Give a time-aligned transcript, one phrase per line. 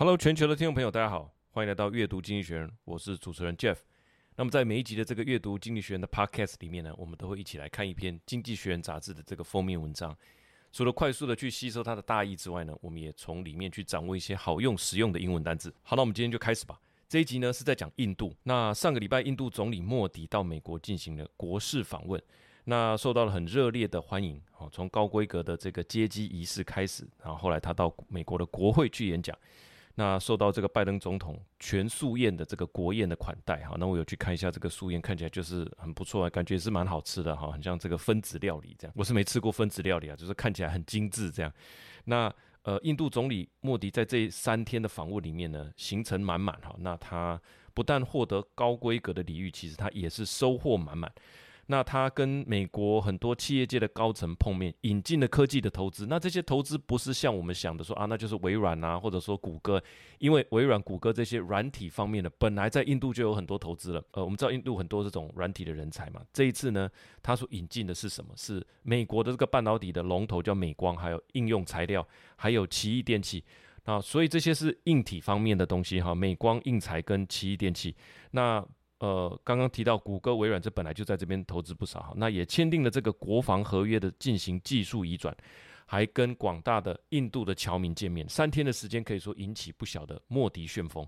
[0.00, 3.76] Hello，全球的听众朋友，大家好，欢迎来到阅读经济学人，我是主持人 Jeff。
[4.34, 10.16] 那么在每一集的这个阅读经济学人的 Podcast 里面呢，我们都会一起来看一篇《经济学人》杂志的这个封面文章。
[10.72, 15.70] 除了快速的去吸收它的大意之外呢，我们也从里面去掌握一些好用、实用的英文单字。
[15.82, 16.80] 好，那我们今天就开始吧。
[17.06, 18.34] 这一集呢是在讲印度。
[18.44, 22.18] 那上个礼拜，印度总理莫迪到美国进行了国事访问。
[22.64, 29.36] 那受到了很热烈的欢迎，哦，从高规格的这个接机仪式开始，然后后来他到美国的国会去演讲，
[29.96, 41.52] 那受到这个拜登总统全素宴的这个国宴的款待，哈，那我有去看一下这个素宴，看起来就是很不错啊，感觉是蛮好吃的，哈，很像这个分子料理这样，我是没吃过分子料理啊，就是看起来很精致这样。
[42.04, 47.40] 那呃，印度总理莫迪在这三天的访问里面呢，行程满满，哈，那他
[47.74, 51.10] 不但获得高规格的礼遇，其实他也是收获满满。
[51.70, 56.04] 那他跟美国很多企业界的高层碰面，引进了科技的投资。
[56.08, 59.80] 那这些投资不是像我们想的说啊，那就是微软啊，或者说谷歌，
[60.18, 64.02] 因为微软、谷歌这些软体方面的本来在印度就有很多投资了。
[64.10, 66.20] 呃，我们知道印度很多这种软体的人才嘛。
[66.32, 66.90] 这一次呢，
[67.22, 68.32] 他所引进的是什么？
[68.36, 73.44] 是美国的这个半导体的龙头叫美光，还有应用材料，还有奇异电器。
[73.84, 77.94] 那所以这些是硬体方面的东西哈，美光、硬材跟奇异电器。
[78.32, 78.64] 那
[79.00, 85.34] 呃，刚刚提到谷歌、微软，这本来就在这边投资不少哈，那也签订了这个国防合约的进行技术移转，
[85.86, 91.06] 还跟广大的印度的侨民见面，三天的时间可以说引起不小的莫迪旋风。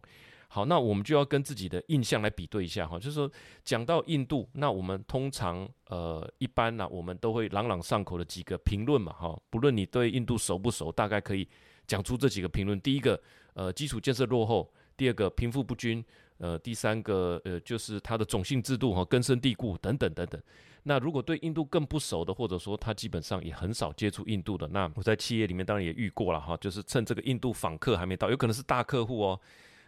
[0.49, 3.31] 好，那我们就要跟自己的印象来比对一下哈，就是说
[3.63, 11.47] 讲到印度，那我们通常呃一般呢、我们都会朗朗上口的几个评论嘛哈，不论你对印度熟不熟，大概可以
[11.87, 12.81] 讲出这几个评论。
[12.81, 13.21] 第一个，
[13.53, 14.73] 呃，基础建设落后。
[14.95, 16.05] 第二个贫富不均，
[16.43, 20.43] 呃，第三个呃就是它的种姓制度哈根深蒂固等等等等。
[20.83, 29.41] 那如果对印度更不熟的，或者说他基本上也很少接触印度的，那我在企业里面当然也遇过了哈，就是趁这个印度访客还没到，有可能是大客户哦。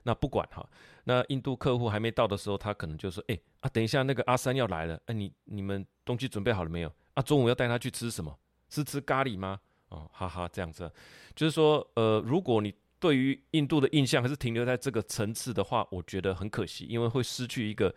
[0.05, 0.64] 那不管哈，
[1.02, 6.92] 那印度客户还没到的时候，他可能就说：哎啊，等一下那个阿三要来了，哎、你你们东西准备好了没有？
[7.15, 8.32] 啊，中午要带他去吃什么？
[8.69, 9.59] 是吃咖喱吗？
[9.88, 10.88] 哦，哈哈，这样子，
[11.34, 12.72] 就是说呃，如果你。
[13.04, 17.94] 对于印度的印象还是停留在这个层次的话，我觉得很可惜，因为会失去一个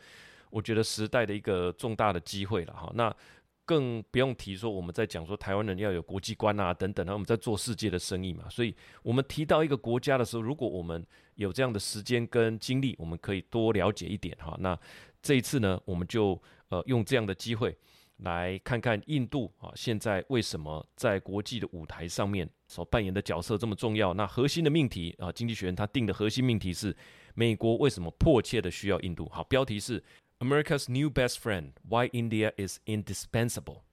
[0.50, 2.92] 我觉得时代的一个重大的机会了哈。
[2.94, 3.16] 那
[3.64, 8.50] 更不用提说我们在讲说台湾人要有国际观啊等等，然后我们在做世界的生意嘛。
[8.50, 11.02] 所以我们提到一个国家的时候，如果我们
[11.36, 14.58] 有这样的时间跟精力，我们可以多了解一点哈。
[14.60, 14.78] 那
[15.22, 16.38] 这一次呢，我们就
[16.68, 17.74] 呃用这样的机会。
[18.18, 24.14] 来看看印度啊，现在为什么在国际的舞台上面所扮演的角色这么重要？
[24.14, 26.96] 那核心的命题啊，经济学人他定的核心命题是：
[27.34, 29.28] 美国为什么迫切的需要印度？
[29.30, 30.04] 好，标题是
[30.40, 33.84] America's New Best Friend: Why India is Indispensable.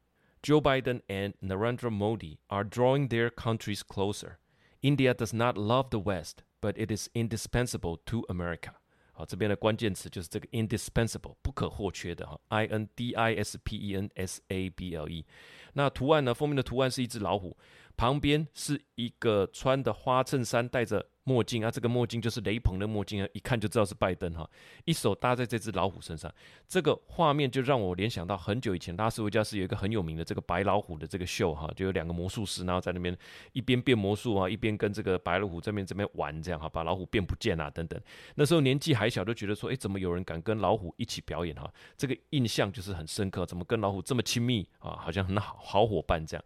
[0.43, 4.37] Joe Biden and Narendra Modi are drawing their countries closer.
[4.83, 8.73] India does not love the West, but it is indispensable to America.
[9.13, 15.25] 好，这边的关键词就是这个 indispensable 不可或缺的哈，I N D I S P E N S A B L E。
[15.73, 16.35] 那图案呢？
[16.35, 17.57] 封面的图案是一只老虎，
[17.97, 21.07] 旁边是一个穿的花衬衫，戴着。
[21.27, 24.47] 墨镜啊，这个墨镜就是雷朋的墨镜啊，一看就知道是拜登哈。
[24.85, 26.31] 一手搭在这只老虎身上，
[26.69, 33.17] 这个画面就让我联想到很久以前拉斯维加斯有一个很有名的这个白老虎的这个秀哈，就有两个魔术师，然后在那边
[33.55, 37.99] 一边变魔术啊，一边跟这个白老虎这边这边玩这样哈，把老虎变不见啊等等。
[38.35, 41.73] 那时候年纪还小，就觉得说，诶，怎么有人敢跟老虎一起表演哈？
[41.97, 44.99] 这个印象就是很深刻，怎么跟老虎这么亲密啊？
[45.01, 46.45] 好像很好好伙伴这样。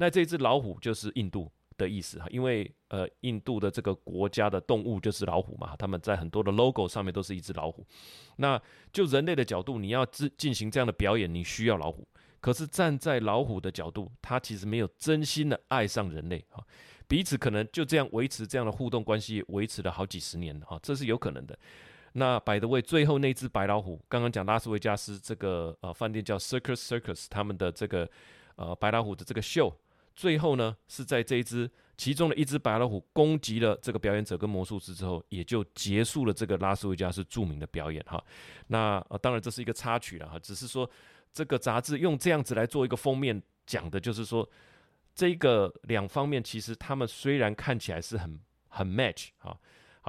[0.00, 1.52] 那这只老虎就是印度。
[1.80, 7.82] 的意思哈，因为呃，印度的这个国家的动物就是老虎嘛，他们在很多的 logo 上面都是一只老虎。
[8.36, 8.60] 那
[8.92, 12.06] 就人类的角度，你要进进行这样的表演，你需要老虎。
[12.38, 16.62] 可是站在老虎的角度，他其实没有真心的爱上人类哈，
[17.08, 21.58] 彼此可能就这样维持这样的互动关系，维持了好几十年哈，这是有可能的。
[22.12, 28.06] 那 by the way，最后那只白老虎，刚刚讲拉斯维加斯这个呃饭店叫 Circus Circus，他们的这个
[28.56, 29.74] 呃白老虎的这个秀。
[30.14, 38.22] 最后呢，是在这一只其中的一只白老虎攻击了这个表演者跟魔术师之后，也就结束了这个拉斯维加斯著名的表演哈。
[38.68, 40.88] 那，当然这是一个插曲了哈，只是说
[41.32, 44.48] 这个杂志用这样子来做一个封面，讲的就是说
[45.14, 49.58] 这个两方面其实他们虽然看起来是很很 match 哈。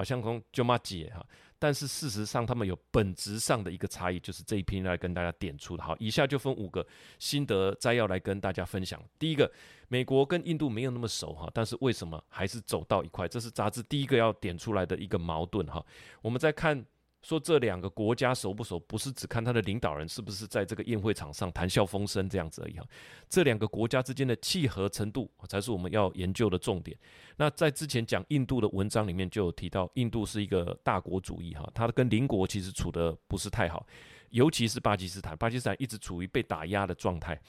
[0.02, 1.24] 好像从舅妈姐哈，
[1.60, 5.84] 但是事实上他们有本质上的一个差异，就是这一篇来跟大家点出的。
[5.84, 6.84] 好，以下就分五个
[7.20, 9.00] 心得摘要来跟大家分享。
[9.20, 9.52] 第一个，
[9.90, 13.28] 美国跟印度没有那么熟哈，但是为什么还是走到一块？
[13.28, 15.86] 这是杂志第一个要点出来的一个矛盾哈。
[16.24, 16.84] 我们再看
[17.22, 22.86] 说这两个国家熟不熟，不是只看他的领导人是不是在这个宴会场上谈笑风生这样子而已哈。
[23.30, 26.98] 这两个国家之间的契合程度才是我们要研究的重点。
[27.38, 33.86] 那在之前讲印度的文章里面就有提到，印度是一个大国主义哈，它跟邻国其实处得不是太好，
[34.32, 37.40] 尤其是巴基斯坦，巴基斯坦一直处于被打压的状态，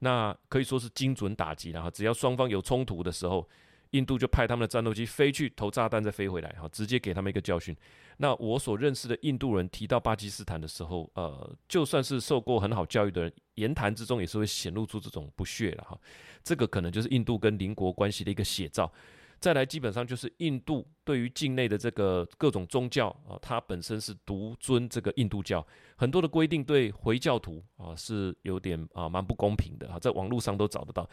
[0.00, 1.90] 那可以说是精准打击了哈。
[1.90, 3.48] 只要双方有冲突的时候，
[3.92, 7.74] 印度就派他们的战斗机飞去投炸弹，再飞回来，哈，直接给他们一个教训。
[8.18, 15.98] 那我所认识的印度人提到巴基斯坦的时候，呃，就算是受过很好教育的人，言谈之中也是会显露出这种不屑了，哈。
[16.44, 18.92] 这个可能就是印度跟邻国关系的一个写照。
[19.40, 25.66] 再来，基本上就是印度对于境内的这个各种宗教啊，它本身是独尊这个印度教，
[25.96, 31.06] 很多的规定对回教徒啊是有点啊蛮不公平的啊，在网络上都找得到。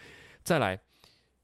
[0.43, 0.79] 再来。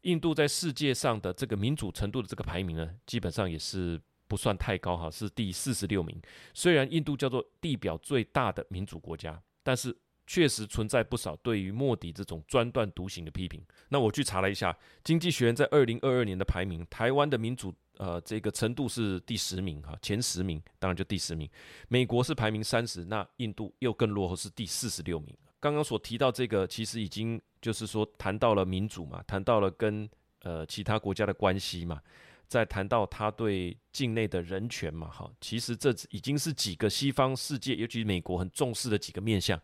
[0.06, 6.20] 印度在世界上的这个民主程度的这个排名呢，基本上也是不算太高哈，是第四十六名。
[6.54, 9.96] 虽然印度叫做地表最大的民主国家，但是
[10.28, 13.64] 确实存在不少对于莫迪这种专断独行的批评。
[13.90, 14.72] 那我去查了一下，
[15.04, 21.50] 《经济学人》在二零二二年的排名，台湾的民主呃这个程度是第十名哈，前十名当然就第十名。
[21.88, 25.36] 美国是排名三十，那印度又更落后，是第四十六名。
[25.66, 30.08] 刚刚所提到这个，其实已经就是说谈到了民主嘛，谈到了跟
[30.44, 32.00] 呃其他国家的关系嘛，
[32.48, 39.60] 再谈到他对境内的人权嘛，哈，其实这已经是几个西方世界，尤其是美国很重视的几个面向。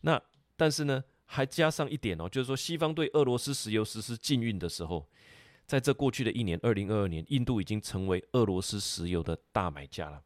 [0.00, 0.18] 那
[0.56, 5.06] 但是呢，还加上一点哦，就是说西方对俄罗斯石油实施禁运的时候，
[5.66, 10.22] 在这过去的一年，二零二二年，印度已经成为俄罗斯石油的大买家了。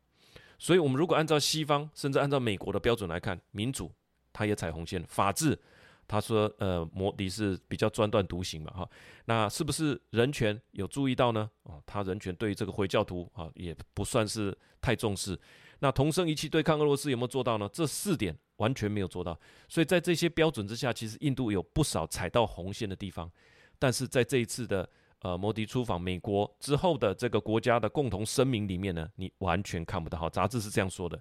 [0.56, 3.90] 所以，我们如果按照西方，甚至按照美国的标准来看，民主。
[4.36, 5.58] 他也踩红线，法治，
[6.06, 8.90] 他说，呃，摩迪是比较专断独行嘛，哈，
[9.24, 11.50] 那是不是人权有注意到呢？
[11.62, 15.40] 啊，他人权对于这个回教徒啊，也不算是太重视。
[15.78, 17.66] 那同声一气对抗俄罗斯有没有做到呢？
[17.72, 19.38] 这四点完全没有做到。
[19.68, 23.30] 所以在这些标准之下，其实印度有不少踩到红线的地方。
[23.78, 24.86] 但是在这一次的
[25.22, 30.18] 呃摩迪出访美国之后的这个国家的共同声明里面呢，你完全看不到。
[30.18, 31.18] 哈，杂志是这样说的。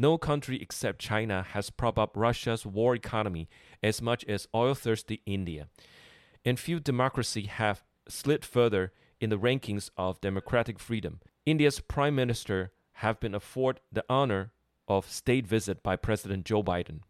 [0.00, 3.50] No country except China has propped up Russia's war economy
[3.82, 5.68] as much as oil-thirsty India,
[6.42, 11.20] and few democracies have slid further in the rankings of democratic freedom.
[11.44, 12.72] India's prime minister
[13.04, 14.52] have been afforded the honor
[14.88, 17.00] of state visit by President Joe Biden.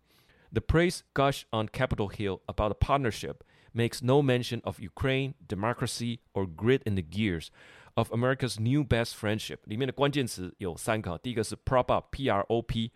[0.51, 6.23] The praise gushed on Capitol Hill about the partnership makes no mention of Ukraine, democracy,
[6.35, 7.53] or grit in the gears
[7.95, 12.91] of America's new best friendship 里面的关键词有三个，第一个是 prop up，P R O P，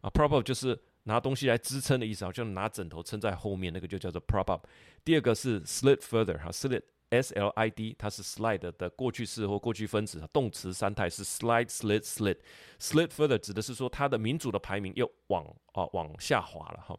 [0.00, 4.66] 啊，prop up 就是拿东西来支撑的意思，好像拿枕头撑在后面，那个就叫做 prop up。
[5.04, 16.98] 第二个是 slid further，哈，slid，S L I D，它是 slide 的过去式或过去分词，动词三态是 slide，slid，slid，slid further 指的是说它的民主的排名又往啊往下滑了哈，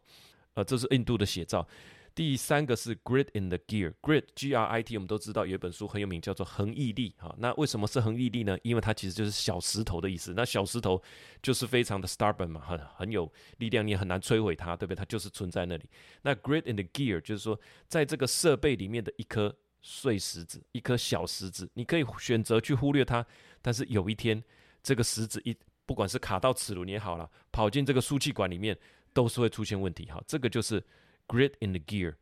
[0.54, 1.66] 呃，这是印度的写照。
[2.14, 7.34] 第三个是 grit in the gear，grit G R I T，我们都知道有一本书很有名，叫做恒毅力哈。
[7.38, 8.58] 那为什么是恒毅力呢？
[8.62, 10.34] 因为它其实就是小石头的意思。
[10.34, 11.02] 那小石头
[11.42, 14.98] 就是非常的 stubborn 嘛，很很有力量，你很难摧毁它，对不对？
[14.98, 15.84] 它就是存在那里。
[16.20, 23.24] 那 grit in the gear 就是说，在这个设备里面的一颗碎石子，一颗小石子，你可以选择去忽略它，
[23.62, 24.42] 但是有一天
[24.82, 25.56] 这个石子一
[25.86, 28.78] 不管是卡到齿轮也好了，跑进这个输气管里面，
[29.14, 30.22] 都是会出现问题哈。
[30.26, 30.84] 这个就是。
[31.28, 32.14] Grit in the gear，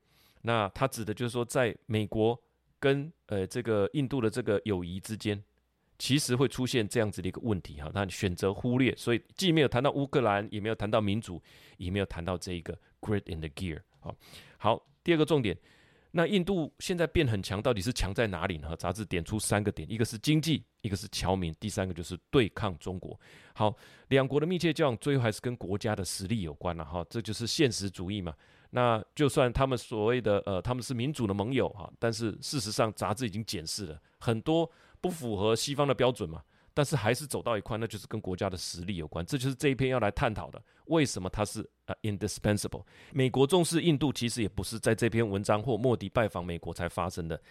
[0.42, 2.40] 那它指的就是说，在美国
[2.78, 5.42] 跟呃这个印度的这个友谊之间，
[5.98, 7.90] 其实会出现这样子的一个问题哈。
[7.92, 11.42] 那你选择忽略，所以既没有谈到乌克兰，也没有谈到民主，
[11.76, 13.80] 也没有谈到这一个 Grit in the gear。
[14.00, 14.16] 好，
[14.56, 15.58] 好，第二个重点，
[16.12, 18.74] 那印度现在变很强，到底是强在哪里呢？
[18.76, 23.18] 杂志点出三个点，一个是经济，一个是侨民，第三个就是对抗中国。
[23.52, 23.76] 好，
[24.08, 27.04] 两国的密切交往，最后还是跟国家的实力有关了哈。
[27.10, 28.34] 这就是现实主义嘛。
[28.70, 36.40] 那就算他们所谓的呃，他们是民主的盟友哈，但是事实上杂志已经检视了很多不符合西方的标准嘛，
[36.72, 42.84] 但是还是走到一块，那就是跟国家的实力有关，这就是这一篇要来探讨的，为什么它是呃 indispensable？
[43.12, 47.42] 美国重视印度，其实也不是在这篇文章或莫迪拜访美国才发生的，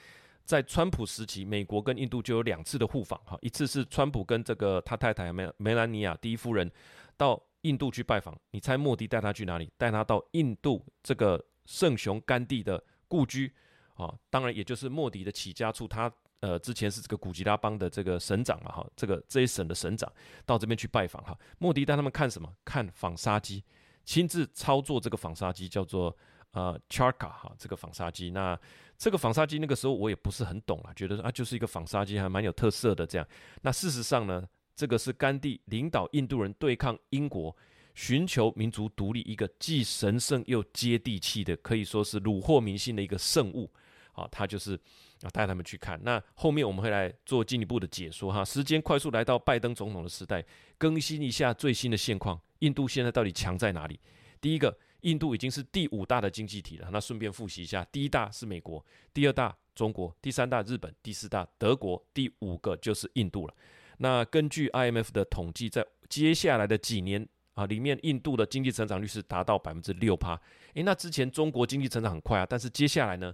[0.45, 6.71] 在川普时期，美国跟印度就有两次的互访哈，一次是川普跟这个他太太梅梅兰妮亚第一夫人
[7.17, 7.38] 到。
[7.61, 9.71] 印度去拜访，你猜莫迪带他去哪里？
[9.77, 13.53] 带他到印度这个圣雄甘地的故居
[13.95, 15.87] 啊，当然也就是莫迪的起家处。
[15.87, 20.09] 他呃之前是这个古吉拉邦的这个省长嘛，哈，这个这一省的省长
[20.45, 21.37] 到这边去拜访哈。
[21.57, 22.49] 莫迪带他们看什么？
[22.63, 23.63] 看纺纱机，
[24.05, 26.15] 亲自操作这个纺纱机，叫做
[26.51, 28.31] 呃 charka 哈，这个纺纱机。
[28.31, 28.57] 那
[28.97, 33.27] 这个纺纱机那个时候我也不是很懂啊，觉得啊就是一个纺纱机，还蛮有特色的这样。
[33.63, 34.47] 那事实上呢？
[34.79, 37.53] 这个是甘地领导印度人对抗英国，
[37.95, 43.69] 寻求民族独立一个既神圣又接地气的，可以说是虏获民心的一个圣物。
[44.13, 44.79] 啊，他就是
[45.21, 46.00] 啊带他们去看。
[46.01, 48.45] 那后面我们会来做进一步的解说哈。
[48.45, 50.41] 时间快速来到拜登总统的时代，
[50.77, 52.39] 更新一下最新的现况。
[52.59, 54.00] 印度现在到底强在哪里？
[54.39, 56.88] 第一个，印度已经是第五大的经济体了。
[56.89, 63.53] 那顺便复习一下，第一大是美国，第二大中国，第三大日本，第四大德国，第五个就是印度了。
[64.01, 70.39] 那根据 IMF 的统计，在接下来的几年啊，里面印度的经济成长率是达到百分之六趴。
[70.73, 73.33] 诶，那之前中国经济成长很快啊，但是接下来呢，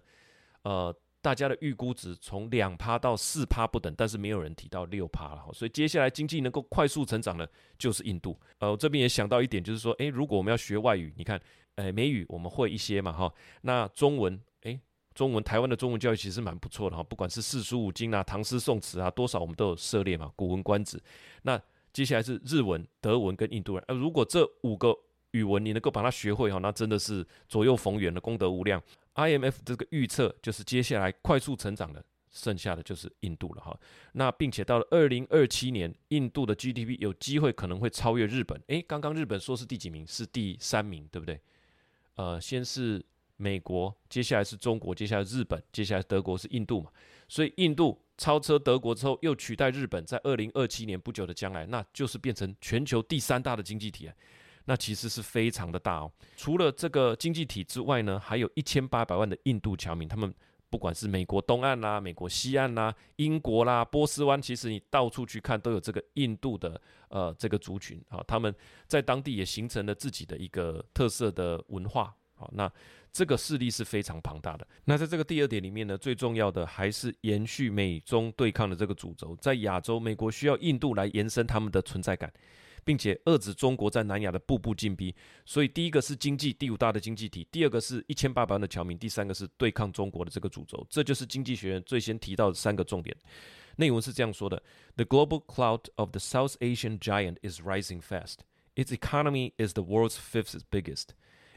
[0.64, 5.46] 呃，大家的预估值从两趴到四趴不等，但是没有人提到六趴了。
[5.54, 8.40] 所以接下来经济能够快速成长的，就是印度。
[8.58, 11.40] 呃，我这边也想到一点，就是说，诶，如果我们要学外语，你看，
[11.76, 13.32] 诶，美语我们会一些嘛，哈，
[13.62, 14.42] 那中文。
[14.64, 14.80] 诶
[15.16, 20.98] 中文，台湾的中文教育其实蛮不错的哈，不管是四书五经啊、唐诗宋词啊，多少我们都有涉猎嘛，《古文观止》。
[21.44, 21.60] 那
[21.94, 23.84] 接下来是日文、德文跟印度人。
[23.88, 24.94] 呃，如果这五个
[25.32, 28.84] 语文你能够把它学会哈，那真的是左右逢源的功德无量。
[29.16, 33.80] IMF 这个预测就是接下来快速成长的，剩下的就是印度了哈。
[34.12, 38.62] 那并且到了二零二七年，印度的 GDP 有机会可能会超越日本。
[38.68, 40.06] 诶，刚刚日本说是第几名？
[40.06, 41.40] 是第三名，对不对？
[42.16, 43.02] 呃，先是。
[43.38, 46.90] 美国，接下来是中国，接下来日本，接下来德国是印度嘛？
[47.28, 54.14] 所以印度超车德国之后，又取代日本，在二零二七年不久的将来，那就是变成全球第三大的经济体啊。
[54.66, 56.12] 那其实是非常的大哦。
[56.38, 60.34] 除了这个经济体之外呢，还有一千八百万的印度侨民，他们
[60.70, 68.56] 不管是美国东岸啦、美国西岸啦、英国啦、波斯湾，其实你到处去看都有这个印度的呃这个族群啊，他们
[68.88, 72.16] 在当地也形成了自己的一个特色的文化。
[72.36, 72.72] 好，那。
[73.16, 74.68] 这个势力是非常庞大的。
[74.84, 79.34] 那在这个第二点里面呢，最重要的还是延续美中对抗的这个主轴。
[79.38, 82.30] 在亚洲，美国需要印度来延伸他们的存在感，
[82.84, 85.16] 并且遏制中国在南亚的步步进逼。
[85.46, 90.86] 所以，第一个是经济第五大的经济体，第二个是一千八百万的侨民，第三个是对抗中国的这个主轴。
[90.90, 93.16] 这就是经济学人最先提到的三个重点。
[93.78, 94.62] 内文是这样说的
[94.98, 98.40] ：The global clout of the South Asian giant is rising fast.
[98.76, 101.12] Its economy is the world's fifth biggest.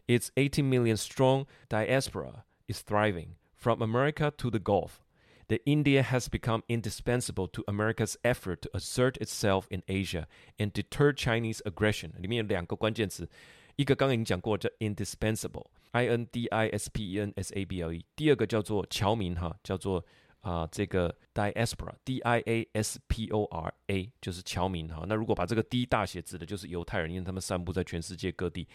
[0.08, 5.00] Its 18 million strong diaspora is thriving from America to the Gulf.
[5.48, 11.14] The India has become indispensable to America's effort to assert itself in Asia and deter
[11.14, 12.12] Chinese aggression.
[12.18, 13.30] 里面有两个关键词，
[13.76, 18.06] 一个刚刚已经讲过，叫 indispensable，I N D I S P E N S A B L E。
[18.16, 20.04] 第二个叫做侨民哈，叫做
[20.40, 25.06] 啊、呃、这个 diaspora，D I A S P O R A，就是侨民哈。
[25.08, 28.68] 那如果把这个 D 大写指的就是犹太人，因为他们散布在全世界各地。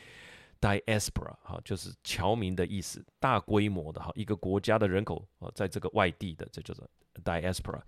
[0.63, 6.81] Diaspora 哈，就是侨民的意思，大规模的哈，一个国家的人口啊，在这个外地的，这就是
[7.21, 7.81] Diaspora。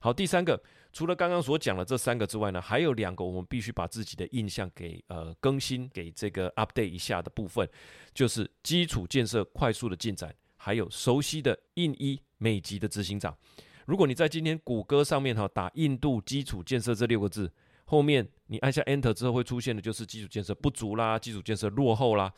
[0.00, 0.60] 好，第三个，
[0.92, 7.68] 除了刚刚所讲的这三个之外呢，还有两个我们必须把自己的印象给呃更新，给这个 update 一下的部分，
[8.12, 13.36] 就是基础建设快速的进展，还有熟悉的印伊美籍的执行长。
[13.84, 17.52] 如果你在今天谷歌上面哈打印度基础建设这六个字。
[17.86, 22.32] 后面你按下 Enter 之后会出现的就是基础建设不足啦，基础建设落后啦，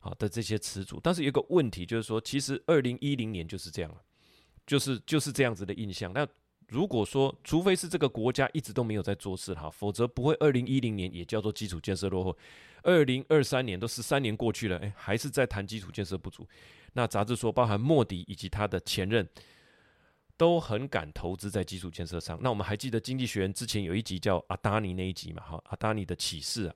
[0.00, 0.98] 好的这些词组。
[1.02, 4.00] 但是有一个问题就是说，其实二零一零年就是这样了，
[4.66, 6.12] 就是就是这样子的印象。
[6.12, 6.26] 那
[6.68, 12.36] 如果说，除非是这个国家一直都没有在做事哈，否则不会二零一零年也叫做基础建设落后。
[12.82, 16.46] 二零二三年都十三年过去了，诶，还是在谈基础建设不足。
[16.94, 19.28] 那杂志说，包含莫迪以及他的前任。
[20.38, 22.38] 都很敢投资在基础建设上。
[22.40, 25.42] 那我们还记得《经济学人》之前有一集叫阿达尼那一集嘛？
[25.42, 26.74] 哈，阿达尼的启示啊，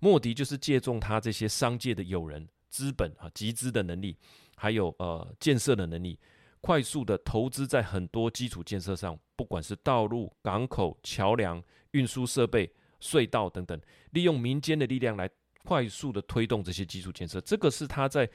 [0.00, 4.16] 莫迪就是借重他这些商界的友人、资本啊、集资的能力，
[4.56, 6.18] 还有呃建设的能力，
[6.60, 12.68] 快速的投资在很多基础建设上，不管是道路、港口、桥梁、运输设备、
[13.00, 13.80] 隧道等等，
[14.10, 15.30] 利用民间的力量来
[15.62, 17.40] 快速的推动这些基础建设。
[17.40, 18.28] 这个是他在。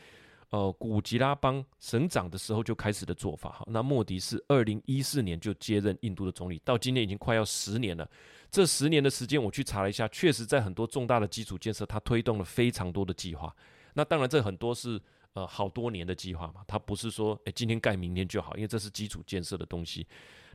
[0.52, 3.64] 呃，古吉拉邦省长的时候就开始的做法哈。
[3.68, 8.10] 那莫迪是二零一四年就接任印度的总理，到今年已经快要十年了。
[8.50, 13.56] 这十年的时间，我去查了一下，确实在很多重大的基础建设，他推动了非常多的计划。
[13.94, 15.00] 那当然，这很多是
[15.34, 20.08] 呃好多年的计划嘛，他不是说诶今天盖明天就好，因为这是基础建设的东西。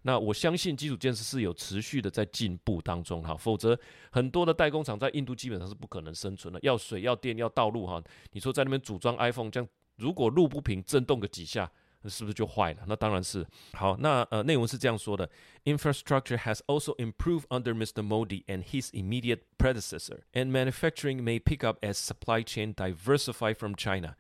[0.02, 3.78] 那我相信基础建设是有持续的在进步当中哈，否则
[4.10, 8.02] 很多的代工厂在印度基本上是不可能生存的，要水、要电、要道路哈。
[8.32, 9.68] 你说在那边组装 iPhone 这样。
[9.96, 11.70] 如果路不平，震动个几下，
[12.02, 12.84] 那是不是就坏了？
[12.86, 13.46] 那当然是。
[13.72, 15.30] 好，那呃，内容是这样说的
[15.64, 18.02] ：Infrastructure has also improved under Mr.
[18.02, 23.74] Modi and his immediate predecessor, and manufacturing may pick up as supply chain diversify from
[23.74, 24.16] China.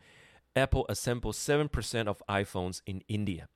[0.54, 3.46] Apple assembles seven percent of iPhones in India.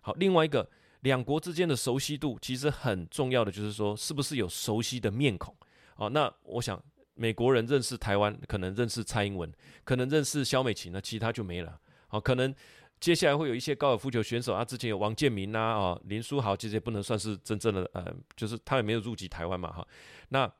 [0.00, 0.68] 好，另外一个
[1.00, 5.54] 两国之间的熟悉度其实很重要的，就是说是不是有熟悉的面孔
[5.94, 6.08] 好？
[6.08, 6.82] 那我想
[7.18, 9.52] 美国人认识台湾，可能认识蔡英文，
[9.84, 11.78] 可能认识萧美琴，那其他就没了。
[12.06, 12.54] 好，可能
[13.00, 19.86] 接下来会有一些高尔夫球选手啊，之前有王建民啊，啊林书豪，其实也不能算是真正的呃，就是他也没有入籍台湾嘛，哈。
[20.28, 20.50] 那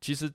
[0.00, 0.32] 其实。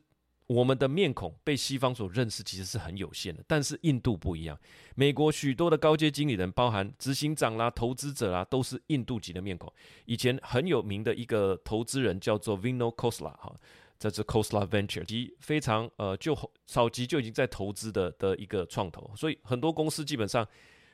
[0.48, 3.41] 我们的面孔被西方所认识，其实是很有限的。
[3.48, 4.60] 但是印度不一样，
[4.93, 9.72] 美国许多的高阶经理人，包含执行长啦、投资者啦，都是印度籍的面孔。
[10.05, 13.55] 以前很有名的一个投资人叫做 Vinod Khosla 哈，
[14.00, 19.12] 这是 Khosla Venture，及非常呃就早期就已经在投资的的一个创投。
[19.16, 20.48] 所以很多公司基本上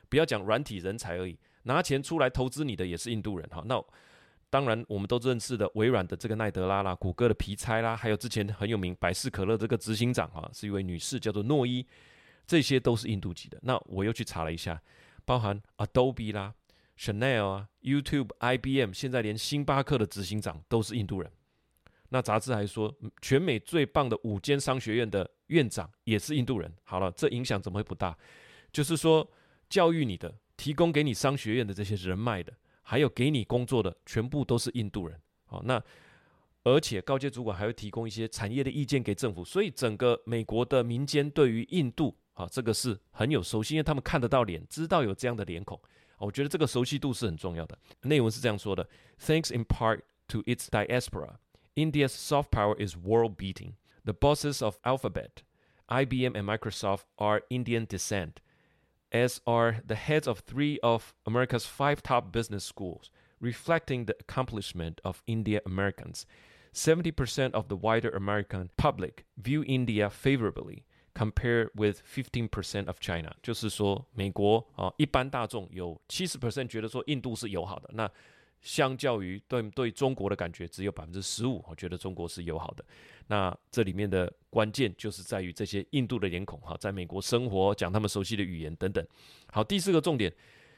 [0.09, 3.63] 不要讲软体人才而已，拿钱出来投资你的也是印度人哈。
[3.65, 3.83] 那
[4.51, 11.85] 当然，我们都认识的微软的这个奈德拉啦，谷歌的皮猜啦，还有之前很有名百事可乐这个执行长啊，是一位女士，叫做诺伊，
[12.47, 13.59] 这些都是印度籍的。
[13.61, 14.81] 那我又去查了一下，
[15.23, 16.55] 包含 Adobe 啦、
[16.97, 21.31] Chanel 啊、YouTube、IBM，现在连星巴克的执行长都是印度人。
[22.09, 26.71] 那杂志还说，全美最棒的五间商学院的院长也是印度人。
[26.83, 28.17] 好了，这影响怎么会不大？
[28.71, 29.29] 就是说，
[29.69, 32.53] 教育你的、提供给你商学院的这些人脉的。
[32.81, 35.79] 还有给你工作的全部都是印度人，好，那
[36.63, 45.79] 而且高阶主管还会提供一些产业的意见给政府，所以整个美国的民间对于印度啊，这个是很有熟悉，因为他们看得到脸，知道有这样的脸孔，
[46.17, 47.77] 我觉得这个熟悉度是很重要的。
[48.01, 48.83] 内文是这样说的
[49.19, 51.35] ：Thanks in part to its diaspora,
[51.78, 53.74] India's soft power is world-beating.
[54.04, 55.42] The bosses of Alphabet,
[55.90, 58.40] IBM, and Microsoft are Indian descent.
[59.10, 65.00] As are the heads of three of America's five top business schools, reflecting the accomplishment
[65.04, 66.26] of India Americans.
[66.72, 72.98] Seventy percent of the wider American public view India favorably, compared with fifteen percent of
[72.98, 73.36] China.
[73.40, 77.88] 就是说，美国啊，一般大众有七十 percent 觉得说印度是友好的。
[77.92, 78.10] 那
[78.61, 82.83] 相较于对对中国的感觉，只有百分之十五，我觉得中国是友好的。
[83.27, 89.05] 那这里面的关键就是在于这些印度的脸孔，哈，在美国生活，讲他们熟悉的语言等等。
[89.51, 90.33] 好，第四个重点，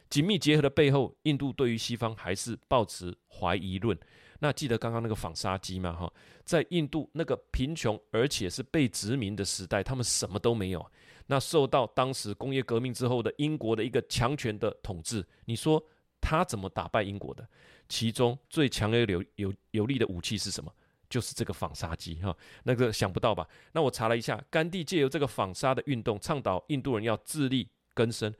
[0.10, 3.98] 紧密结合的背后，印度对于西方还是抱持怀疑论。
[4.40, 5.94] 那记得刚刚那个纺纱机吗？
[5.94, 6.12] 哈，
[6.44, 10.86] 在印度那个贫穷而且是被殖民的时代，他们什么都没有。
[11.28, 15.84] 那受到当时工业革命之后的英国的一个强权的统治，你说？
[16.21, 17.47] 他怎么打败英国的？
[17.89, 20.71] 其中最强而有有有力的武器是什么？
[21.10, 22.34] 就是这个纺纱机哈。
[22.63, 23.45] 那个想不到吧？
[23.73, 28.34] 那我查了一下，甘地借由这个纺纱的运动，倡导印度人要自力更生，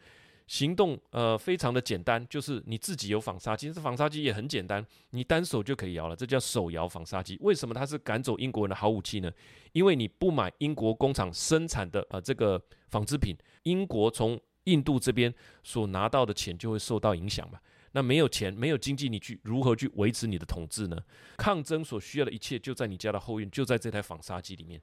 [0.48, 7.38] 行动呃非常的简单，就是你自己有纺纱机，这纺纱机也很简单，你单手就可以摇了，这叫手摇纺纱机。
[7.42, 9.30] 为什么它是赶走英国人的好武器呢？
[9.74, 17.60] 因为你不买英国工厂生产的呃这个纺织品，英国从印度这边所拿到的钱就会受到影响嘛。
[17.94, 20.98] 那没有钱，没有经济，你去如何去维持你的统治呢？
[21.38, 24.82] 抗争所需要的一切就在你家的后院，就在这台纺纱机里面。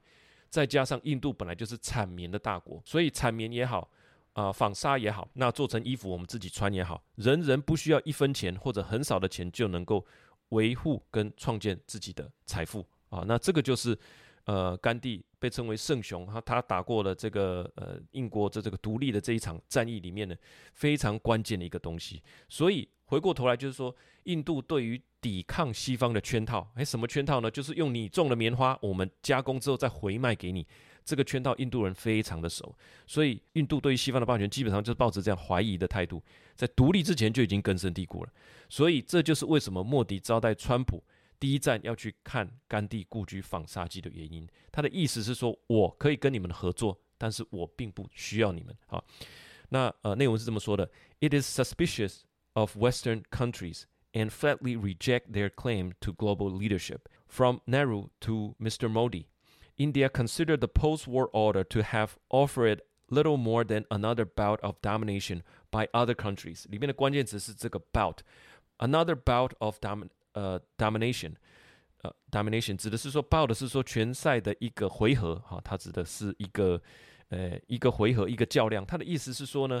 [0.49, 3.89] 再加上印度本来就是产棉的大国，所以产棉也好，
[4.33, 10.05] 啊、纺纱也好，那做成衣服我们自己穿也好，人人不需要一分钱或者很少的钱就能够
[10.49, 13.23] 维护跟创建自己的财富啊。
[13.27, 13.97] 那这个就是。
[14.45, 20.35] 呃，甘地被称为圣雄，他他打过了这个呃英国的这个独立的这一场战役里面呢，
[20.73, 22.23] 非常关键的一个东西。
[22.47, 23.93] 所以回过头来就是说，
[24.25, 27.49] 印度对于抵抗西方的圈套，哎，什么圈套呢？
[27.49, 30.65] 就是用你种的棉花，我们加工之后再回卖给你，
[31.03, 32.75] 这个圈套印度人非常的熟。
[33.07, 36.23] 所以印度对于西方的霸权基本上就是抱着这样怀疑的态度，
[36.55, 38.31] 在独立之前就已经根深蒂固了。
[38.69, 41.03] 所以这就是为什么莫迪招待川普。
[41.39, 48.75] 第一站要去看甘地故居纺纱机的原因，他的意思是说，我可以跟你们合作，但是我并不需要你们。
[48.87, 49.03] 好，
[49.69, 50.85] 那呃内容是这么说的
[51.21, 52.23] ：It is suspicious
[52.54, 57.08] of Western countries and flatly reject their claim to global leadership.
[57.26, 58.88] From Nehru to Mr.
[58.88, 59.28] Modi,
[59.76, 65.42] India considered the post-war order to have offered little more than another bout of domination
[65.70, 66.64] by other countries。
[66.68, 70.10] 里面的关键词是这个 bout，another bout of domination。
[70.34, 71.32] 呃，domination，
[72.02, 76.82] 呃，domination 指的是说，报的是说拳赛的一个回合，哈，它指的是一个，
[77.28, 78.84] 呃，一个回合，一个较量。
[78.84, 79.80] 它的意思是说呢，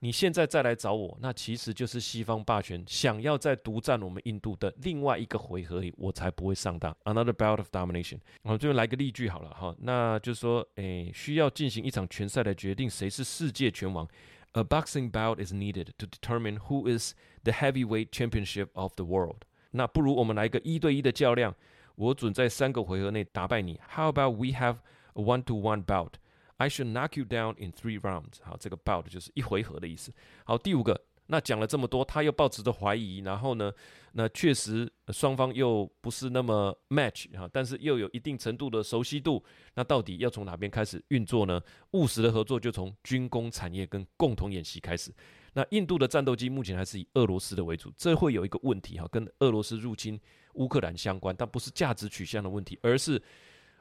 [0.00, 6.94] 你现在再来找我，那其实就是西方霸权想要再独占我们印度的另外一个回合里，我才不会上当。
[7.04, 8.18] Another bout of domination。
[8.42, 14.06] 我这边来个例句好了，哈，那就是说，诶，需要进行一场拳赛来决定谁是世界拳王。
[14.52, 19.42] A boxing bout is needed to determine who is the heavyweight championship of the world.
[19.70, 21.54] 那不如我们来一个一对一的较量，
[21.94, 23.80] 我准在三个回合内打败你。
[23.94, 24.76] How about we have
[25.14, 26.12] a one-to-one bout?
[26.61, 28.37] I should knock you down in three rounds.
[28.43, 30.13] 好，这个 bout 就是一回合的意思。
[30.43, 33.73] 好，第五个，那讲了这么多，他又抱持着怀疑，然后呢，
[34.11, 39.43] 那确实双方又不是那么 match 哈，但是又有一定程度的熟悉度，
[39.73, 41.59] 那到底要从哪边开始运作呢？
[41.93, 45.11] 务实的合作就从军工产业跟共同演习开始。
[45.53, 50.19] 那印度的战斗机目前还是以俄罗斯的为主，这会有一个问题哈，跟俄罗斯入侵
[50.53, 53.19] 乌克兰相关，但不是价值取向的问题，而是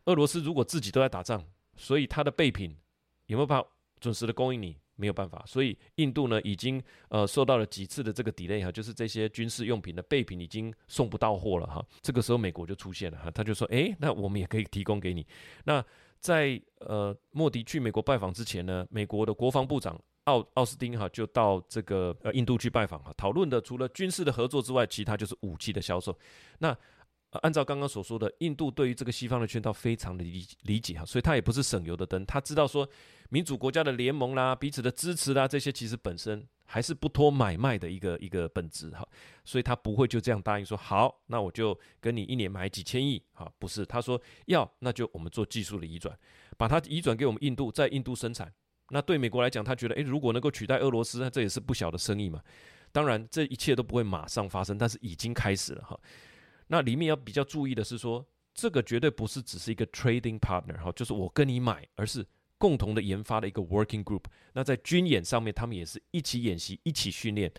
[0.07, 1.45] 俄罗斯如果自己都在打仗，
[1.81, 2.77] 所以它的备品
[3.27, 4.77] 有没有办法准时的供应你？
[4.97, 11.83] 没有办法，所以印度呢已经呃受到了几次的这个 delay 哈，就是这些军事用品的备品已经送不到货了哈。
[12.03, 15.27] 这个时候美国就出现了哈，他就说，诶，那我们也可以提供给你。
[15.65, 15.83] 那
[16.19, 26.15] 在呃莫迪去美国拜访之前呢，美国的国防部长奥奥斯汀哈就到这个呃印度去拜访哈，讨论的除了军事的合作之外，其他就是武器的销售。
[26.59, 26.77] 那
[27.39, 32.27] 按照刚刚所说的，印度对于这个西方的圈套非常的理理解哈，所以他也不是省油的灯。
[32.27, 32.89] 他知道说，
[33.29, 39.07] 民主国家的联盟啦、彼此的支持啦，这些其实本身还是不脱买卖的一个一个本质哈，
[39.45, 46.19] 所以他不会就这样答应说好，那我就跟你一年买几千亿哈，不是，他说要，那就我们做技术的移转，
[46.59, 48.53] 把它移转给我们印度，在印度生产。
[48.93, 52.43] 那对美国来讲，他觉得诶，如果能够取代俄罗斯，那这也是不小的生意嘛。
[52.91, 55.97] 当然，这一切都不会马上发生，但是已经开始了哈。
[56.70, 62.26] 那里面要比较注意的是说，这个绝对不是只是一个 trading partner 哈，就是我跟你买，而是
[62.58, 64.24] 共同的研发的一个 working group。
[64.54, 67.52] 那在军演上面，他们也是一起演习、一起训练。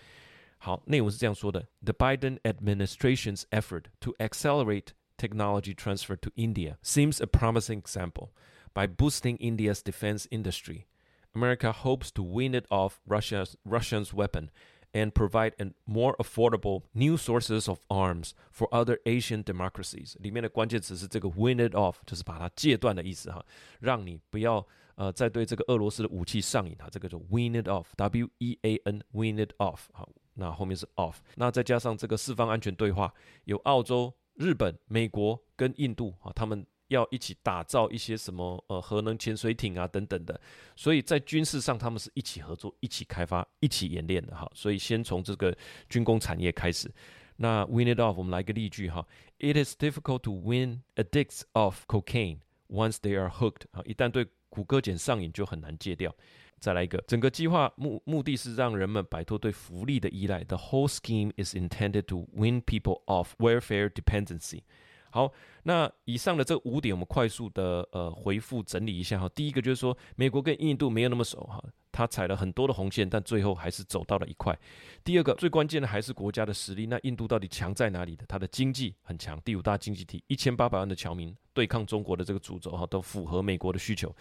[0.59, 8.31] 好，内容是这样说的：The Biden administration's effort to accelerate technology transfer to India seems a promising example.
[8.73, 10.87] By boosting India's defense industry,
[11.35, 14.51] America hopes to wean it off Russia's Russia's weapon.
[14.93, 20.17] And provide a more affordable new sources of arms for other Asian democracies。
[20.21, 23.45] 里面的关键词是这个 “wean it off”，就是把它戒断的意思哈，
[23.79, 26.89] 让你不要呃再对这个俄罗斯的武器上瘾哈。
[26.91, 29.81] 这个就 “wean it off”，W E A N，“wean it off”。
[29.93, 31.17] 好，那后面是 “off”。
[31.35, 33.13] 那再加上这个四方安全对话，
[33.45, 36.67] 有澳洲、日本、美国跟印度啊，他们。
[36.92, 40.40] 要一起打造一些什么呃核能潜水艇啊等等的，
[40.76, 44.50] 所以在军事上他们是一起合作、一起开发、一起演练的哈。
[44.54, 45.56] 所以先从这个
[45.90, 46.92] 军工产业开始。
[47.38, 49.08] 那 win it off，我们来个例句哈
[49.40, 53.64] ：It is difficult to win addicts of cocaine once they are hooked。
[53.72, 56.14] 啊，一旦对古柯碱上瘾就很难戒掉。
[56.60, 60.44] 再来一个，整个计划目目的是让人们摆脱对福利的依赖。
[60.44, 64.62] The whole scheme is intended to win people off welfare dependency。
[65.12, 65.32] 好，
[65.64, 69.30] 那以上的这五点，我们快速的呃回复整理一下哈。
[69.36, 74.58] 第一个就是说，美国跟印度没有那么熟哈，他踩了很多的红线，但最后还是走到了一块。
[75.04, 76.86] 第二个，最关键的还是国家的实力。
[76.86, 78.26] 那印度到底强在哪里的？
[78.26, 84.16] 它的经济很强，第五大经济体，一千八百万的侨民对抗中国的这个主轴哈，都符合美国的需求。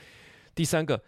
[0.56, 1.00] 第三个，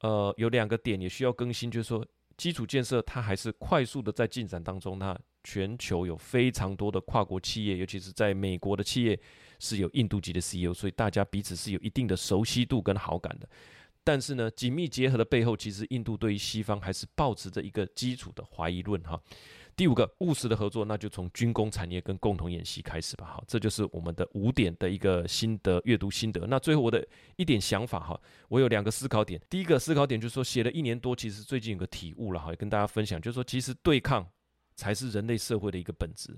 [0.00, 2.04] 呃，有两个点也需要更新，就是说
[2.36, 5.16] 基础建设它还是快速的在进展当中，那。
[5.50, 9.18] 全球有非常多的跨国企业，尤其是在美国的企业
[9.58, 13.48] 是有印度籍的 CEO，所以大家彼此是有一定的熟悉度跟好感的。
[14.04, 19.18] 但是呢，紧密结合的背后，其实印度对于西方还是抱持着一个基础的怀疑论哈。
[19.74, 23.24] 第五个务实的合作，那就从军工产业跟共同演习开始吧。
[23.24, 26.46] 好，这就是我们的五点的一个心得阅读心得。
[26.46, 27.02] 那最后我的
[27.36, 29.40] 一点想法哈，我有两个思考点。
[29.48, 34.28] 第一个思考点就是说，写了一年多，其实最近有个体悟了哈，也跟大家分享，就是说其实对抗。
[34.78, 36.30] 才是人类社会的一个本质。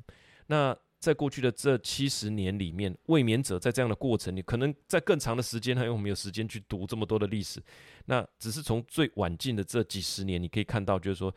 [0.47, 7.63] 那在过去的这七十年里面，卫冕者在这样的过程里，可能在更长的时间，还有我们有时间去读这么多的历史。
[8.07, 11.33] 那只是从最晚近的这几十年，你可以看到，就是说，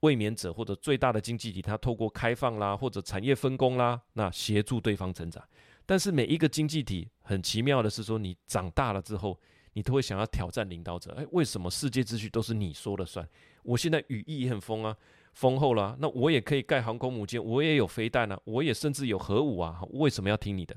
[0.00, 5.42] 卫冕者或者最大的经济体，它透过开放啦，或者产业分工啦，那协助对方成长。
[5.84, 9.38] 但是每一个经济体，很奇妙的是说，你长大了之后，
[9.74, 11.12] 你都会想要挑战领导者。
[11.18, 13.28] 哎，为什么世界秩序都是你说了算？
[13.62, 14.96] 我现在羽翼也很丰啊。
[15.36, 20.74] 丰厚了，那我也可以盖航空母舰，我也有飞弹啊，我也甚至有核武啊，为什么要听你的？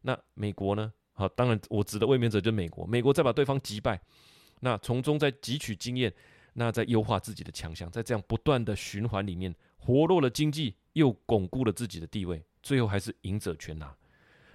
[0.00, 0.90] 那美国呢？
[1.12, 4.00] 好，当然我指的卫冕者就是美国，美国再把对方击败，
[4.60, 6.10] 那从中再汲取经验，
[6.54, 13.94] 那再优化自己的强项，在这样不断的循环里面，活络了经济，又巩固了自己的地位，最后还是赢者全拿。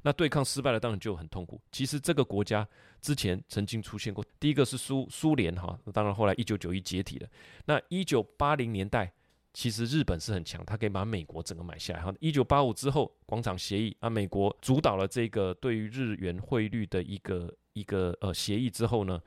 [0.01, 1.61] 那对抗失败了，当然就很痛苦。
[1.71, 2.67] 其实这个国家
[2.99, 7.29] 之前曾经出现过，第一个是苏苏联哈，当然后来一九九一解体了。
[7.65, 9.13] 那一九八零年代。
[9.55, 12.01] 其实日本是很强，他可以把美国整个买下来。
[12.01, 19.17] 哈，一九八五之后广场协议啊，美国主导了这个对于日元汇率的一个一个呃协议之后呢，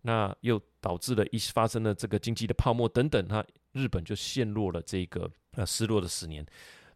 [0.00, 6.44] 那又导致了一发生了这个经济的泡沫等等，那日本就陷入了这个呃失落的十年。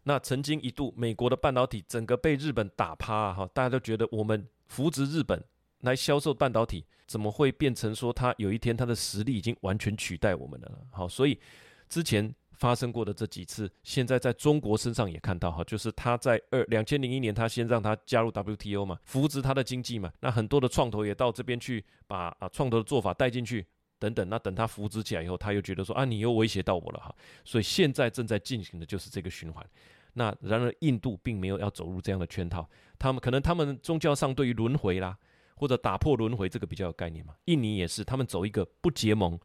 [0.01, 5.39] 那曾经一度美国的半导体整个被日本打趴哈，大家都觉得我们扶植日本
[5.81, 10.87] 来销售半导体，怎么会变成说他有一天他的实力已经完全取代我们了？
[10.91, 11.39] 好，所以
[11.87, 12.33] 之前。
[12.59, 23.65] 发生过的这几次，现在在中国身上也看到哈，就是他在二两千零一年，他先让他加入 WTO 嘛，扶植他的经济嘛，那很多的创投也到这边去把啊创投的做法带进去
[23.97, 29.65] 等等，那等他扶植起来以后，他又觉得说啊，你又威胁到我了哈，所以现在正在进行的就是这个循环。
[30.11, 35.17] 那然而印度并没有要走入这样的圈套，他们可能他们宗教上对于轮回啦
[35.55, 39.39] 或者打破轮回这个比较有概念嘛，印尼也是，他们走一个不结盟。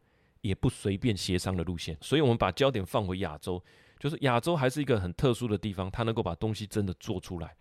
[0.45, 3.61] 也不随便协商的路线，所以我们把焦点放回亚洲，
[3.99, 7.55] 就是亚洲还是一个很特殊的地方，它能够把东西真的做出来。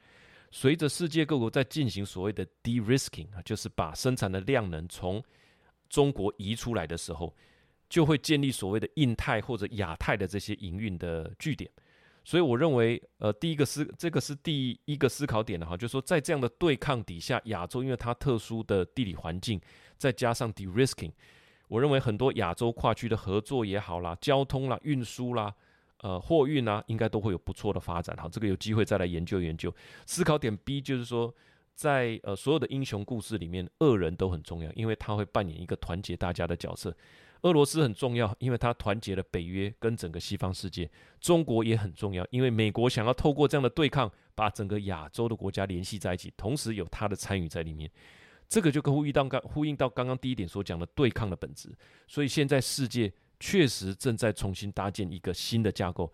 [0.50, 5.22] 随着世界各国在进行所谓的 de-risking 啊，就是把生产的量能从
[5.88, 7.34] 中国移出来的时候，
[7.88, 11.70] 就会建立所谓的印太或者亚太的这些营运的据点。
[12.22, 19.60] 所以我认为，呃，第一个思这个是第一个思考点的哈，就是说在这样的对抗底下，亚洲因为它特殊的地理环境，
[19.96, 21.12] 再加上 de-risking。
[21.74, 25.52] 我认为很多亚洲跨区的合作也好啦，交通啦、运输啦、
[26.02, 28.16] 呃货运啊，应该都会有不错的发展。
[28.16, 29.74] 好，这个有机会再来研究研究。
[30.06, 31.34] 思考点 B 就是说，
[31.74, 36.96] 在呃所有的英雄故事里面，恶人都很重要，因为他会扮演一个团结大家的角色。
[37.42, 40.88] 俄罗斯很重要，因为他团结了北约跟整个西方世界。
[41.20, 47.90] 中国也很重要，因为美国想要透过这样的对抗，把整个亚洲的国家联系在一起，同时有他的参与在里面。
[48.48, 51.74] 这个就跟呼应到刚呼应到刚刚第一点所讲的对抗的本质，
[52.06, 56.12] 所以现在世界确实正在重新搭建一个新的架构，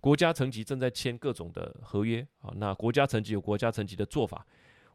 [0.00, 4.46] 国家层级正在签各种的合约啊，那国家层级有国家层级的做法，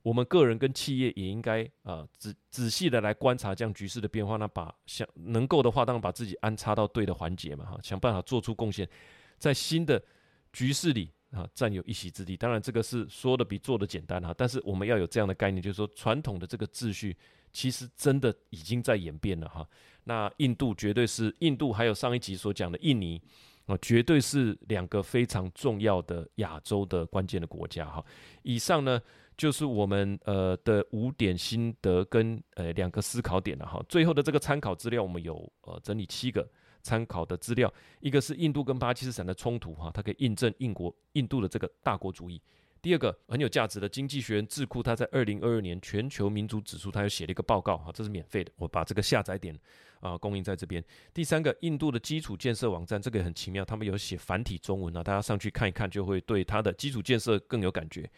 [0.02, 8.89] 我们个人跟企业也应该啊仔仔细的来观察这样局势的变化，那把想能够的话，当然把自己安插到对的环节嘛哈，想办法做出贡献，
[9.38, 10.02] 在新的
[10.52, 11.12] 局势里。
[11.38, 12.36] 啊，占有一席之地。
[12.36, 14.34] 当然，这个是说的比做的简单哈。
[14.36, 17.15] 但是我们要有这样的概念，就是说传统的这个秩序，
[17.54, 19.67] 其实真的已经在演变了哈。
[20.06, 23.21] 那印度绝对是印度，还有上一集所讲的印尼
[23.67, 28.04] 啊，绝对是两个非常重要的亚洲的关键的国家哈。
[28.41, 29.00] 以上呢，
[29.38, 33.84] 就是我们呃的五点心得跟呃两个思考点了哈。
[33.88, 36.47] 最后的这个参考资料，我们有呃整理七个。
[36.88, 42.41] 参考的资料，一个是印度跟巴基斯坦的冲突，哈，它可以印证印国印度的这个大国主义。
[42.82, 49.54] 第二个很有价值的《经济学人》智库，它在二零二二年全球民主指数，它又写了一个报告，哈，这是免费的，我把这个下载点
[50.00, 50.82] 啊、供应在这边。
[51.13, 58.10] 第三个，印度的基础建设网站，这个很奇妙，他们有写繁体中文啊，大家上去看一看，就会对它的基础建设更有感觉。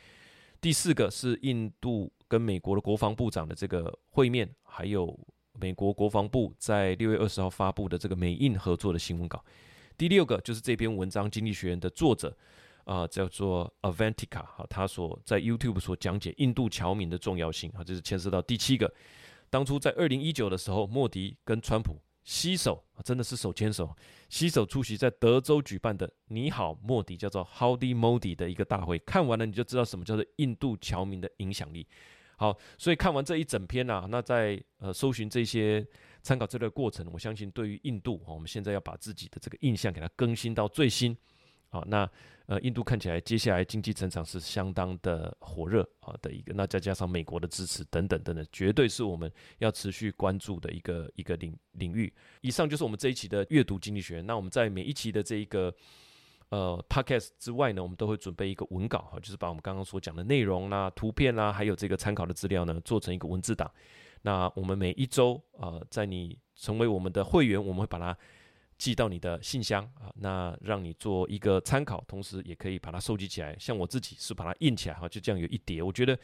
[0.62, 5.18] 第四个是印度跟美国的国防部长的这个会面，还有。
[5.60, 9.44] 美国国防部在六月二十号发布的这个美印合作的新闻稿。
[9.98, 12.36] 第六个就是这篇文章《经济学人》的作者
[12.86, 18.92] 啊、叫做 Avantika 哈，他所在 YouTube 所讲解印度侨民的重要性啊，这是牵涉到第七个。
[19.52, 23.96] 当初在二零一九的时候，莫迪跟川普携手，真的是手牵手，
[24.28, 28.98] 携手出席在德州举办的“你好，莫迪”叫做 Howdy Modi 的一个大会。
[29.00, 31.86] 看完了你就知道什么叫做印度侨民的影响力。
[32.40, 35.86] 好，所以看完这一整篇啊，那在呃搜寻这些
[36.22, 41.14] 参考资料的过程，我相信对于印度，我们现在要把自己的这个印象给它更新到最新。
[41.68, 42.10] 好，那
[42.46, 52.14] 呃印度看起来接下来经济成长是相当的火热啊的一个，那再加上美国的支持等等等等，绝对是我们要持续关注的一个一个领领域。
[52.40, 54.22] 以上就是我们这一期的阅读经济学。
[54.22, 55.76] 那我们在每一期的这一个。
[56.50, 63.72] 呃，Podcast 之外呢，我们都会准备一个文稿哈，就是把我们刚刚所讲的内容啦、图片啦，还有这个参考的资料呢，做成一个文字档。
[64.24, 68.18] 那我们每一周啊，在你成为我们的会员，我们会把它
[68.78, 73.56] 寄到你的信箱啊，那让你做一个参考，同时也可以把它收集起来。
[73.60, 76.18] 像我自己是把它印起来哈，就这样有一叠，我觉得。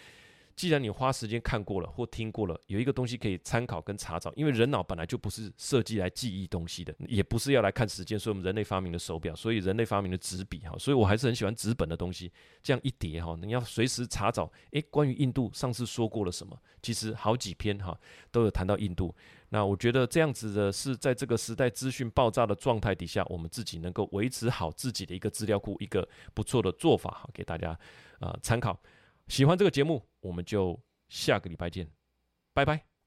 [0.55, 12.31] 既然你花时间看过了或听过了，有一个东西可以参考跟查找，因为人脑本来就不是设计来记忆东西的，也不是要来看时间，所以我们人类发明了手表，所以人类发明了纸笔哈，所以我还是很喜欢纸本的东西。
[12.63, 16.57] 这样一叠哈，你要随时查找，诶，关于印度上次说过了什么？
[16.81, 17.97] 其实好几篇哈
[18.31, 19.13] 都有谈到印度。
[19.49, 27.77] 那我觉得这样子的是在这个时代资讯爆炸的状态底下，我们自己能够维持好自己的一个资料库，一个不错的做法哈，给大家
[28.19, 28.79] 啊参考。
[29.27, 31.89] 喜欢这个节目，我们就下个礼拜见，
[32.53, 32.94] 拜拜。